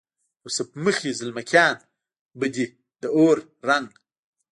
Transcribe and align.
یوسف 0.43 0.69
مخې 0.83 1.11
زلمکیان 1.19 1.75
به 2.39 2.47
دې 2.53 2.65
د 3.01 3.03
اور 3.17 3.37
رنګ، 3.67 3.87